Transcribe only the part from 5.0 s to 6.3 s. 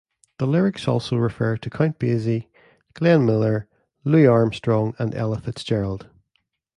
Ella Fitzgerald.